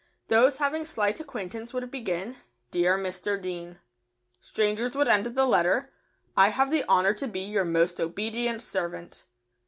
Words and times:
Those 0.29 0.57
having 0.57 0.83
slight 0.83 1.19
acquaintance 1.19 1.75
would 1.75 1.91
begin, 1.91 2.37
"Dear 2.71 2.97
Mr. 2.97 3.39
Dean." 3.39 3.77
Strangers 4.41 4.95
would 4.95 5.07
end 5.07 5.27
the 5.27 5.45
letter, 5.45 5.91
"I 6.35 6.49
have 6.49 6.71
the 6.71 6.83
honour 6.89 7.13
to 7.13 7.27
be 7.27 7.41
Your 7.41 7.65
most 7.65 7.99
obedient 8.01 8.63
servant." 8.63 9.25